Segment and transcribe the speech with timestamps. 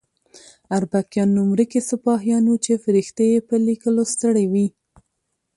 [0.77, 4.67] اربکیان نوم ورکي سپاهیان وو چې فرښتې یې په لیکلو ستړې وي.